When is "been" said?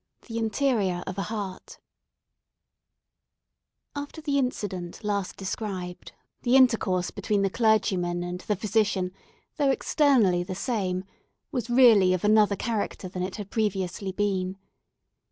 14.11-14.57